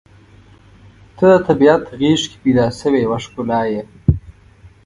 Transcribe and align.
•ته 1.17 1.25
د 1.31 1.33
طبیعت 1.47 1.83
غېږ 1.99 2.21
کې 2.29 2.37
پیدا 2.43 2.65
شوې 2.79 2.99
یوه 3.05 3.17
ښکلا 3.25 3.61
یې. 3.71 3.81